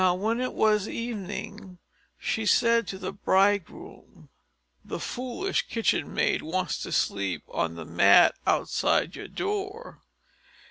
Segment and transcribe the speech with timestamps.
[0.03, 1.77] Now when it was evening,
[2.17, 4.29] she said to her bridegroom:
[4.83, 10.01] "The foolish kitchen maid wants to sleep on the mat outside your door."